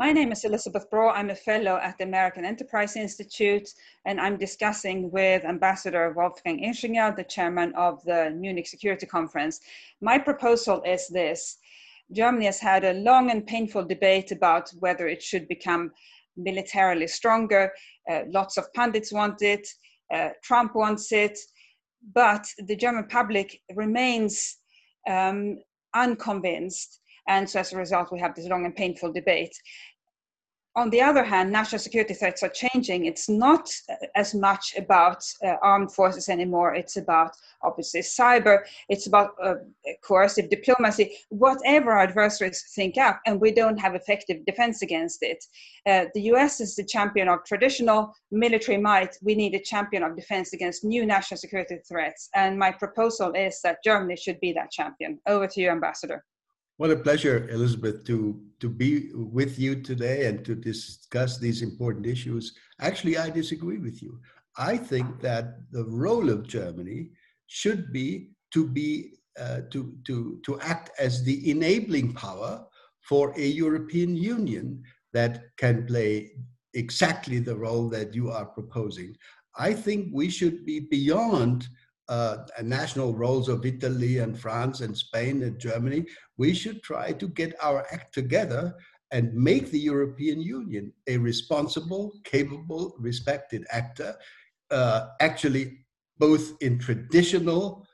My 0.00 0.12
name 0.12 0.32
is 0.32 0.46
Elizabeth 0.46 0.88
Braw. 0.88 1.12
I'm 1.12 1.28
a 1.28 1.34
fellow 1.34 1.76
at 1.76 1.98
the 1.98 2.04
American 2.04 2.46
Enterprise 2.46 2.96
Institute, 2.96 3.68
and 4.06 4.18
I'm 4.18 4.38
discussing 4.38 5.10
with 5.10 5.44
Ambassador 5.44 6.14
Wolfgang 6.16 6.58
Ischinger, 6.64 7.14
the 7.14 7.24
chairman 7.24 7.74
of 7.74 8.02
the 8.04 8.30
Munich 8.30 8.66
Security 8.66 9.04
Conference. 9.04 9.60
My 10.00 10.16
proposal 10.16 10.80
is 10.86 11.06
this 11.08 11.58
Germany 12.12 12.46
has 12.46 12.58
had 12.58 12.84
a 12.84 12.94
long 12.94 13.30
and 13.30 13.46
painful 13.46 13.84
debate 13.84 14.32
about 14.32 14.70
whether 14.78 15.06
it 15.06 15.22
should 15.22 15.46
become 15.48 15.90
militarily 16.34 17.06
stronger. 17.06 17.70
Uh, 18.10 18.20
lots 18.30 18.56
of 18.56 18.72
pundits 18.72 19.12
want 19.12 19.42
it, 19.42 19.68
uh, 20.14 20.30
Trump 20.42 20.74
wants 20.74 21.12
it, 21.12 21.38
but 22.14 22.46
the 22.56 22.74
German 22.74 23.06
public 23.06 23.60
remains 23.74 24.60
um, 25.06 25.58
unconvinced. 25.94 27.00
And 27.28 27.48
so 27.48 27.60
as 27.60 27.72
a 27.72 27.76
result, 27.76 28.10
we 28.10 28.18
have 28.18 28.34
this 28.34 28.48
long 28.48 28.64
and 28.64 28.74
painful 28.74 29.12
debate 29.12 29.54
on 30.76 30.90
the 30.90 31.00
other 31.00 31.24
hand, 31.24 31.50
national 31.50 31.80
security 31.80 32.14
threats 32.14 32.42
are 32.44 32.48
changing. 32.48 33.06
It's 33.06 33.28
not 33.28 33.68
as 34.14 34.34
much 34.34 34.74
about 34.76 35.24
uh, 35.44 35.54
armed 35.62 35.92
forces 35.92 36.28
anymore. 36.28 36.74
It's 36.74 36.96
about 36.96 37.32
obviously 37.62 38.00
cyber. 38.00 38.60
It's 38.88 39.08
about 39.08 39.30
uh, 39.42 39.54
coercive 40.04 40.48
diplomacy, 40.48 41.16
whatever 41.28 41.90
our 41.92 42.00
adversaries 42.00 42.64
think 42.74 42.98
up, 42.98 43.20
and 43.26 43.40
we 43.40 43.50
don't 43.50 43.78
have 43.78 43.96
effective 43.96 44.44
defense 44.46 44.82
against 44.82 45.18
it. 45.22 45.44
Uh, 45.86 46.04
the 46.14 46.22
US 46.32 46.60
is 46.60 46.76
the 46.76 46.84
champion 46.84 47.28
of 47.28 47.44
traditional 47.44 48.14
military 48.30 48.78
might. 48.78 49.16
We 49.22 49.34
need 49.34 49.54
a 49.54 49.60
champion 49.60 50.04
of 50.04 50.16
defense 50.16 50.52
against 50.52 50.84
new 50.84 51.04
national 51.04 51.38
security 51.38 51.78
threats. 51.88 52.28
And 52.34 52.56
my 52.58 52.70
proposal 52.70 53.32
is 53.32 53.60
that 53.62 53.82
Germany 53.82 54.16
should 54.16 54.38
be 54.38 54.52
that 54.52 54.70
champion. 54.70 55.18
Over 55.26 55.48
to 55.48 55.60
you, 55.60 55.70
Ambassador. 55.70 56.24
What 56.80 56.90
a 56.90 56.96
pleasure, 56.96 57.46
Elizabeth, 57.50 58.06
to, 58.06 58.40
to 58.58 58.70
be 58.70 59.10
with 59.12 59.58
you 59.58 59.82
today 59.82 60.24
and 60.24 60.42
to 60.46 60.54
discuss 60.54 61.36
these 61.36 61.60
important 61.60 62.06
issues. 62.06 62.54
Actually, 62.80 63.18
I 63.18 63.28
disagree 63.28 63.76
with 63.76 64.02
you. 64.02 64.18
I 64.56 64.78
think 64.78 65.20
that 65.20 65.70
the 65.72 65.84
role 65.84 66.30
of 66.30 66.48
Germany 66.48 67.10
should 67.48 67.92
be 67.92 68.30
to 68.54 68.66
be 68.66 69.18
uh, 69.38 69.60
to, 69.72 69.94
to, 70.06 70.40
to 70.46 70.58
act 70.60 70.90
as 70.98 71.22
the 71.22 71.50
enabling 71.50 72.14
power 72.14 72.64
for 73.02 73.34
a 73.36 73.46
European 73.46 74.16
Union 74.16 74.82
that 75.12 75.54
can 75.58 75.86
play 75.86 76.30
exactly 76.72 77.40
the 77.40 77.56
role 77.56 77.90
that 77.90 78.14
you 78.14 78.30
are 78.30 78.46
proposing. 78.46 79.14
I 79.54 79.74
think 79.74 80.08
we 80.14 80.30
should 80.30 80.64
be 80.64 80.80
beyond 80.80 81.68
uh, 82.10 82.38
national 82.62 83.14
roles 83.14 83.48
of 83.48 83.64
Italy 83.64 84.18
and 84.18 84.38
France 84.38 84.80
and 84.80 84.96
Spain 84.96 85.44
and 85.44 85.58
Germany, 85.58 86.04
we 86.36 86.52
should 86.52 86.82
try 86.82 87.12
to 87.12 87.28
get 87.28 87.54
our 87.62 87.86
act 87.92 88.12
together 88.12 88.74
and 89.12 89.32
make 89.32 89.70
the 89.70 89.78
European 89.78 90.42
Union 90.42 90.92
a 91.06 91.16
responsible, 91.16 92.12
capable, 92.24 92.94
respected 92.98 93.64
actor, 93.70 94.14
uh, 94.70 95.08
actually 95.20 95.78
both 96.18 96.52
in 96.60 96.78
traditional, 96.78 97.86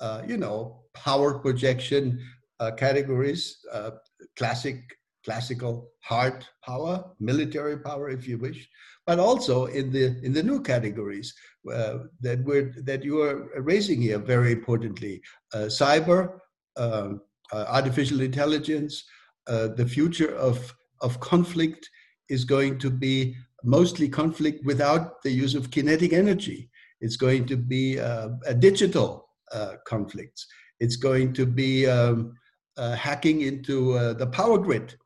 uh, 0.00 0.22
you 0.26 0.36
know, 0.36 0.82
power 0.94 1.38
projection 1.38 2.20
uh, 2.60 2.70
categories, 2.72 3.58
uh, 3.72 3.92
classic, 4.36 4.80
classical 5.24 5.90
hard 6.00 6.44
power, 6.64 7.04
military 7.20 7.78
power, 7.78 8.08
if 8.10 8.26
you 8.26 8.38
wish, 8.38 8.68
but 9.06 9.18
also 9.18 9.66
in 9.66 9.90
the 9.90 10.16
in 10.22 10.32
the 10.32 10.42
new 10.42 10.60
categories 10.60 11.34
uh, 11.72 11.98
that 12.20 12.42
we're 12.44 12.74
that 12.84 13.04
you 13.04 13.20
are 13.20 13.60
raising 13.62 14.00
here 14.00 14.18
very 14.18 14.52
importantly 14.52 15.20
uh, 15.54 15.66
cyber 15.80 16.38
um, 16.76 17.20
uh, 17.52 17.64
artificial 17.68 18.20
intelligence 18.20 19.04
uh, 19.48 19.68
the 19.68 19.86
future 19.86 20.34
of 20.36 20.74
of 21.00 21.18
conflict 21.20 21.88
is 22.28 22.44
going 22.44 22.78
to 22.78 22.90
be 22.90 23.34
mostly 23.64 24.08
conflict 24.08 24.64
without 24.64 25.22
the 25.22 25.30
use 25.30 25.54
of 25.54 25.70
kinetic 25.70 26.12
energy. 26.12 26.70
It's 27.00 27.16
going 27.16 27.46
to 27.46 27.56
be 27.56 27.98
uh, 27.98 28.30
a 28.46 28.54
digital 28.54 29.28
uh, 29.52 29.74
conflicts 29.86 30.46
it's 30.80 30.96
going 30.96 31.32
to 31.32 31.46
be 31.46 31.86
um, 31.86 32.34
hacking 32.76 33.42
into 33.42 33.98
the 34.14 34.26
power 34.26 34.58
grid 34.58 34.96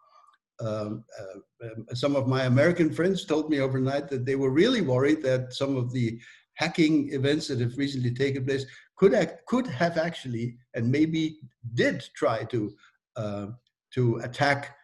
um, 0.60 1.04
uh, 1.20 1.94
some 1.94 2.16
of 2.16 2.26
my 2.26 2.44
American 2.44 2.92
friends 2.92 3.24
told 3.24 3.50
me 3.50 3.60
overnight 3.60 4.08
that 4.08 4.24
they 4.24 4.36
were 4.36 4.50
really 4.50 4.80
worried 4.80 5.22
that 5.22 5.52
some 5.52 5.76
of 5.76 5.92
the 5.92 6.18
hacking 6.54 7.12
events 7.12 7.48
that 7.48 7.60
have 7.60 7.76
recently 7.76 8.10
taken 8.10 8.44
place 8.44 8.64
could 8.96 9.14
act, 9.14 9.44
could 9.46 9.66
have 9.66 9.98
actually 9.98 10.56
and 10.74 10.90
maybe 10.90 11.38
did 11.74 12.02
try 12.14 12.44
to 12.44 12.74
uh, 13.16 13.46
to 13.92 14.16
attack 14.16 14.76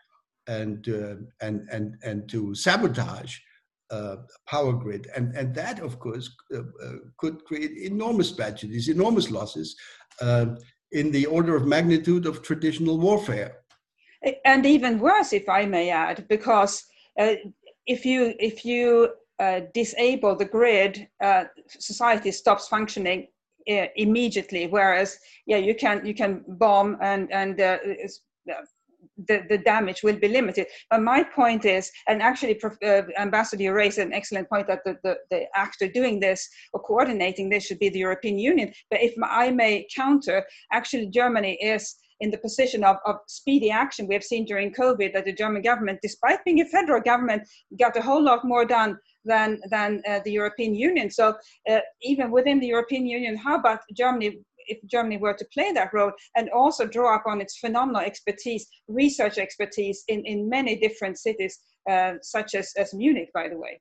and 0.47 0.89
uh, 0.89 1.17
and 1.41 1.69
and 1.71 1.97
and 2.03 2.29
to 2.29 2.55
sabotage 2.55 3.39
uh, 3.91 4.17
power 4.47 4.73
grid. 4.73 5.09
And 5.17 5.35
and 5.35 5.55
that 5.55 5.81
of 5.81 5.99
course 5.99 6.31
uh, 6.55 6.61
uh, 6.85 6.93
could 7.17 7.45
create 7.45 7.79
enormous 7.79 8.33
tragedies 8.33 8.89
enormous 8.89 9.31
losses 9.31 9.77
um, 10.21 10.59
in 10.93 11.11
the 11.11 11.25
order 11.27 11.57
of 11.57 11.67
magnitude 11.67 12.27
of 12.27 12.43
traditional 12.43 12.99
warfare 12.99 13.62
and 14.45 14.67
even 14.67 14.99
worse, 14.99 15.33
if 15.33 15.49
I 15.49 15.67
may 15.67 15.91
add, 15.91 16.27
because 16.29 16.85
uh, 17.19 17.35
if 17.87 18.05
you 18.07 18.35
if 18.39 18.65
you 18.65 19.11
uh, 19.39 19.61
disable 19.75 20.37
the 20.37 20.45
grid, 20.45 21.09
uh, 21.23 21.45
society 21.67 22.31
stops 22.31 22.69
functioning 22.69 23.29
uh, 23.71 23.87
immediately. 23.97 24.67
Whereas, 24.67 25.19
yeah, 25.47 25.57
you 25.57 25.75
can 25.75 26.07
you 26.07 26.15
can 26.15 26.45
bomb 26.47 26.99
and 27.01 27.33
and 27.33 27.61
uh, 27.61 27.79
the, 29.27 29.43
the 29.49 29.59
damage 29.59 30.03
will 30.03 30.17
be 30.17 30.29
limited. 30.29 30.67
But 30.91 31.03
my 31.03 31.23
point 31.23 31.65
is, 31.65 31.91
and 32.09 32.23
actually, 32.23 32.61
uh, 32.63 33.03
Ambassador, 33.19 33.63
you 33.63 33.73
raised 33.73 33.99
an 33.99 34.13
excellent 34.13 34.49
point 34.49 34.67
that 34.69 34.81
the, 34.85 34.97
the, 35.03 35.17
the, 35.31 35.45
actor 35.55 35.89
doing 35.89 36.21
this 36.21 36.49
or 36.73 36.81
coordinating 36.81 37.49
this 37.49 37.65
should 37.65 37.79
be 37.79 37.89
the 37.89 37.99
European 37.99 38.39
Union. 38.39 38.73
But 38.91 39.03
if 39.03 39.15
I 39.23 39.51
may 39.51 39.87
counter, 39.95 40.45
actually, 40.73 41.09
Germany 41.09 41.59
is 41.61 41.97
in 42.23 42.31
the 42.31 42.39
position 42.39 42.83
of, 42.85 42.97
of 43.05 43.17
speedy 43.27 43.71
action. 43.71 44.07
We 44.07 44.15
have 44.15 44.25
seen 44.33 44.45
during 44.45 44.73
COVID 44.73 45.13
that 45.13 45.25
the 45.27 45.35
German 45.43 45.63
government, 45.63 45.99
despite 46.03 46.45
being 46.45 46.61
a 46.61 46.65
federal 46.77 47.03
government, 47.03 47.43
got 47.79 47.97
a 47.97 48.03
whole 48.03 48.23
lot 48.23 48.45
more 48.45 48.65
done 48.65 48.97
than, 49.25 49.61
than 49.71 50.03
uh, 50.09 50.21
the 50.25 50.33
European 50.33 50.75
Union. 50.75 51.11
So 51.11 51.35
uh, 51.69 51.81
even 52.01 52.31
within 52.31 52.61
the 52.61 52.69
European 52.69 53.07
Union, 53.07 53.37
how 53.37 53.57
about 53.59 53.81
Germany 53.95 54.39
if 54.69 54.79
Germany 54.87 55.17
were 55.17 55.35
to 55.35 55.45
play 55.53 55.73
that 55.73 55.93
role 55.93 56.13
and 56.37 56.49
also 56.51 56.87
draw 56.87 57.17
upon 57.17 57.41
its 57.41 57.59
phenomenal 57.59 58.01
expertise, 58.01 58.65
research 58.87 59.37
expertise 59.37 60.05
in, 60.07 60.25
in 60.25 60.49
many 60.49 60.79
different 60.79 61.19
cities, 61.19 61.59
uh, 61.91 62.13
such 62.23 62.55
as, 62.55 62.73
as 62.77 62.95
Munich, 62.95 63.31
by 63.35 63.49
the 63.49 63.59
way? 63.59 63.81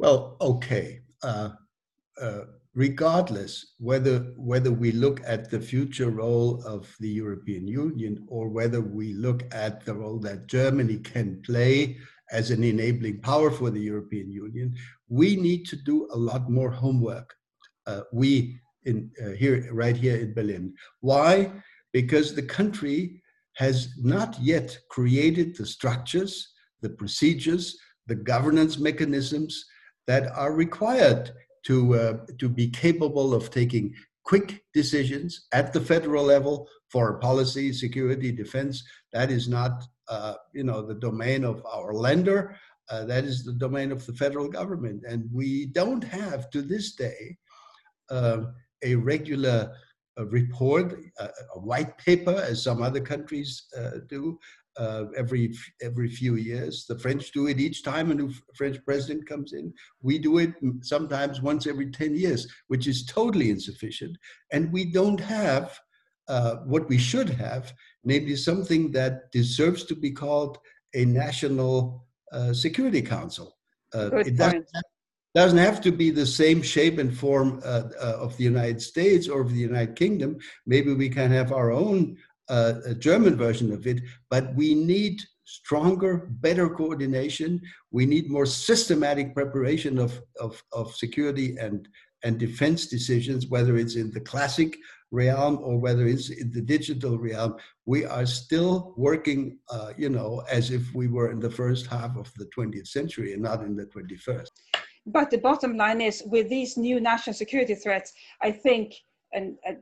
Well, 0.00 0.36
okay. 0.40 1.02
Regardless 2.74 3.74
whether 3.78 4.18
whether 4.36 4.70
we 4.70 4.92
look 4.92 5.20
at 5.26 5.50
the 5.50 5.60
future 5.60 6.10
role 6.10 6.62
of 6.64 6.94
the 7.00 7.08
European 7.08 7.66
Union 7.66 8.24
or 8.28 8.48
whether 8.48 8.80
we 8.80 9.12
look 9.14 9.42
at 9.52 9.84
the 9.84 9.94
role 9.94 10.20
that 10.20 10.46
Germany 10.46 10.98
can 10.98 11.42
play 11.42 11.98
as 12.30 12.52
an 12.52 12.62
enabling 12.62 13.20
power 13.22 13.50
for 13.50 13.70
the 13.70 13.80
European 13.80 14.30
Union, 14.30 14.72
we 15.08 15.34
need 15.34 15.66
to 15.66 15.76
do 15.76 16.08
a 16.12 16.16
lot 16.16 16.48
more 16.48 16.70
homework. 16.70 17.34
Uh, 17.86 18.02
we 18.12 18.60
in 18.84 19.10
uh, 19.24 19.30
here 19.30 19.68
right 19.72 19.96
here 19.96 20.16
in 20.16 20.32
Berlin. 20.32 20.72
Why? 21.00 21.50
Because 21.92 22.34
the 22.34 22.42
country 22.58 23.20
has 23.54 23.88
not 23.98 24.38
yet 24.40 24.78
created 24.88 25.56
the 25.56 25.66
structures, 25.66 26.52
the 26.82 26.90
procedures, 26.90 27.76
the 28.06 28.14
governance 28.14 28.78
mechanisms 28.78 29.64
that 30.06 30.30
are 30.32 30.52
required 30.52 31.32
to, 31.64 31.94
uh, 31.94 32.16
to 32.38 32.48
be 32.48 32.68
capable 32.68 33.34
of 33.34 33.50
taking 33.50 33.94
quick 34.24 34.62
decisions 34.74 35.46
at 35.52 35.72
the 35.72 35.80
federal 35.80 36.24
level 36.24 36.68
for 36.88 37.18
policy, 37.18 37.72
security, 37.72 38.32
defense. 38.32 38.82
That 39.12 39.30
is 39.30 39.48
not, 39.48 39.84
uh, 40.08 40.34
you 40.52 40.64
know, 40.64 40.82
the 40.82 40.94
domain 40.94 41.44
of 41.44 41.64
our 41.66 41.92
Länder. 41.92 42.54
Uh, 42.88 43.04
that 43.04 43.24
is 43.24 43.44
the 43.44 43.52
domain 43.52 43.92
of 43.92 44.04
the 44.04 44.12
federal 44.14 44.48
government, 44.48 45.04
and 45.06 45.28
we 45.32 45.66
don't 45.66 46.02
have 46.02 46.50
to 46.50 46.60
this 46.60 46.96
day 46.96 47.38
um, 48.10 48.52
a 48.82 48.94
regular 48.96 49.72
uh, 50.18 50.26
report, 50.26 50.98
a, 51.18 51.24
a, 51.54 51.60
white 51.60 51.96
paper, 51.98 52.44
as 52.48 52.62
some 52.62 52.82
other 52.82 53.00
countries 53.00 53.64
uh, 53.78 53.98
do, 54.08 54.38
uh, 54.76 55.04
every 55.16 55.54
every 55.82 56.08
few 56.08 56.36
years. 56.36 56.86
The 56.86 56.98
French 56.98 57.32
do 57.32 57.46
it 57.48 57.60
each 57.60 57.82
time 57.82 58.10
a 58.10 58.14
new 58.14 58.32
French 58.54 58.78
president 58.84 59.28
comes 59.28 59.52
in. 59.52 59.72
We 60.02 60.18
do 60.18 60.38
it 60.38 60.52
sometimes 60.82 61.42
once 61.42 61.66
every 61.66 61.90
10 61.90 62.16
years, 62.16 62.46
which 62.68 62.86
is 62.86 63.04
totally 63.06 63.50
insufficient. 63.50 64.16
And 64.52 64.72
we 64.72 64.84
don't 64.84 65.20
have 65.20 65.78
uh, 66.28 66.56
what 66.64 66.88
we 66.88 66.98
should 66.98 67.28
have, 67.28 67.72
namely 68.04 68.36
something 68.36 68.92
that 68.92 69.32
deserves 69.32 69.84
to 69.84 69.96
be 69.96 70.12
called 70.12 70.58
a 70.94 71.04
national 71.04 72.06
uh, 72.32 72.52
security 72.52 73.02
council. 73.02 73.56
Uh, 73.92 74.10
it 74.18 74.36
doesn't 74.36 74.68
have, 74.74 74.84
doesn't 75.34 75.58
have, 75.58 75.80
to 75.80 75.90
be 75.90 76.10
the 76.10 76.26
same 76.26 76.62
shape 76.62 76.98
and 76.98 77.16
form 77.16 77.60
uh, 77.64 77.82
uh, 78.00 78.18
of 78.20 78.36
the 78.36 78.44
United 78.44 78.80
States 78.80 79.28
or 79.28 79.40
of 79.40 79.50
the 79.50 79.58
United 79.58 79.96
Kingdom. 79.96 80.38
Maybe 80.66 80.94
we 80.94 81.08
can 81.08 81.32
have 81.32 81.52
our 81.52 81.72
own 81.72 82.16
a 82.50 82.94
German 82.94 83.36
version 83.36 83.72
of 83.72 83.86
it, 83.86 84.00
but 84.28 84.54
we 84.54 84.74
need 84.74 85.20
stronger, 85.44 86.28
better 86.30 86.68
coordination. 86.68 87.60
We 87.90 88.06
need 88.06 88.30
more 88.30 88.46
systematic 88.46 89.34
preparation 89.34 89.98
of, 89.98 90.20
of, 90.38 90.62
of 90.72 90.94
security 90.94 91.56
and, 91.58 91.88
and 92.22 92.38
defense 92.38 92.86
decisions, 92.86 93.48
whether 93.48 93.76
it's 93.76 93.96
in 93.96 94.12
the 94.12 94.20
classic 94.20 94.76
realm 95.10 95.58
or 95.62 95.78
whether 95.78 96.06
it's 96.06 96.30
in 96.30 96.52
the 96.52 96.60
digital 96.60 97.18
realm. 97.18 97.56
We 97.84 98.04
are 98.04 98.26
still 98.26 98.94
working, 98.96 99.58
uh, 99.68 99.92
you 99.96 100.08
know, 100.08 100.44
as 100.50 100.70
if 100.70 100.94
we 100.94 101.08
were 101.08 101.32
in 101.32 101.40
the 101.40 101.50
first 101.50 101.86
half 101.86 102.16
of 102.16 102.32
the 102.34 102.48
20th 102.56 102.86
century 102.86 103.32
and 103.32 103.42
not 103.42 103.62
in 103.62 103.74
the 103.74 103.86
21st. 103.86 104.50
But 105.06 105.30
the 105.30 105.38
bottom 105.38 105.76
line 105.76 106.00
is 106.00 106.22
with 106.26 106.48
these 106.48 106.76
new 106.76 107.00
national 107.00 107.34
security 107.34 107.74
threats, 107.74 108.12
I 108.40 108.52
think, 108.52 108.94
and, 109.32 109.56
and 109.64 109.78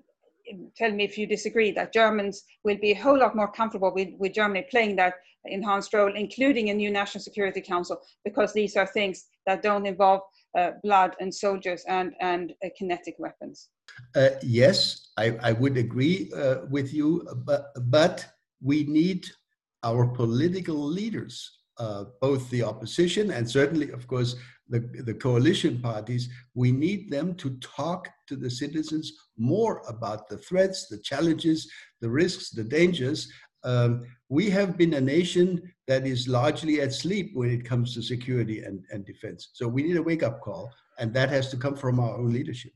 tell 0.76 0.92
me 0.92 1.04
if 1.04 1.18
you 1.18 1.26
disagree, 1.26 1.70
that 1.72 1.92
Germans 1.92 2.44
will 2.64 2.78
be 2.78 2.92
a 2.92 3.00
whole 3.00 3.18
lot 3.18 3.36
more 3.36 3.50
comfortable 3.50 3.92
with, 3.94 4.08
with 4.18 4.34
Germany 4.34 4.66
playing 4.70 4.96
that 4.96 5.14
enhanced 5.44 5.94
role, 5.94 6.14
including 6.14 6.70
a 6.70 6.74
new 6.74 6.90
National 6.90 7.22
Security 7.22 7.60
Council, 7.60 8.00
because 8.24 8.52
these 8.52 8.76
are 8.76 8.86
things 8.86 9.26
that 9.46 9.62
don't 9.62 9.86
involve 9.86 10.20
uh, 10.56 10.72
blood 10.82 11.14
and 11.20 11.34
soldiers 11.34 11.84
and, 11.88 12.14
and 12.20 12.52
uh, 12.64 12.68
kinetic 12.76 13.14
weapons. 13.18 13.68
Uh, 14.14 14.30
yes, 14.42 15.10
I, 15.16 15.38
I 15.42 15.52
would 15.52 15.76
agree 15.76 16.30
uh, 16.36 16.56
with 16.70 16.92
you, 16.92 17.26
but, 17.44 17.68
but 17.86 18.26
we 18.60 18.84
need 18.84 19.26
our 19.82 20.06
political 20.06 20.76
leaders, 20.76 21.57
uh, 21.78 22.04
both 22.20 22.48
the 22.50 22.62
opposition 22.62 23.30
and 23.30 23.48
certainly, 23.48 23.90
of 23.90 24.06
course, 24.06 24.36
the, 24.68 24.80
the 25.04 25.14
coalition 25.14 25.80
parties, 25.80 26.28
we 26.54 26.72
need 26.72 27.10
them 27.10 27.34
to 27.36 27.50
talk 27.60 28.08
to 28.26 28.36
the 28.36 28.50
citizens 28.50 29.12
more 29.38 29.82
about 29.88 30.28
the 30.28 30.36
threats, 30.38 30.88
the 30.88 30.98
challenges, 30.98 31.70
the 32.00 32.10
risks, 32.10 32.50
the 32.50 32.64
dangers. 32.64 33.30
Um, 33.64 34.06
we 34.28 34.50
have 34.50 34.76
been 34.76 34.94
a 34.94 35.00
nation 35.00 35.72
that 35.86 36.06
is 36.06 36.28
largely 36.28 36.80
at 36.80 36.92
sleep 36.92 37.30
when 37.34 37.50
it 37.50 37.64
comes 37.64 37.94
to 37.94 38.02
security 38.02 38.62
and, 38.62 38.84
and 38.92 39.04
defense. 39.06 39.50
So 39.54 39.66
we 39.66 39.82
need 39.82 39.96
a 39.96 40.02
wake 40.02 40.22
up 40.22 40.40
call, 40.40 40.70
and 40.98 41.14
that 41.14 41.30
has 41.30 41.48
to 41.50 41.56
come 41.56 41.74
from 41.76 41.98
our 41.98 42.16
own 42.16 42.32
leadership. 42.32 42.72